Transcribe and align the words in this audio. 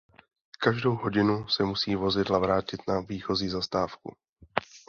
Každou 0.59 0.95
hodinu 0.95 1.47
se 1.47 1.63
musí 1.63 1.95
vozidla 1.95 2.39
vrátit 2.39 2.81
na 2.87 2.99
výchozí 2.99 3.49
zastávku. 3.49 4.15